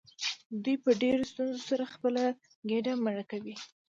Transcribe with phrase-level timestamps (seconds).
[0.63, 2.23] دوی په ډیرو ستونزو سره خپله
[2.69, 3.55] ګیډه مړه کوي.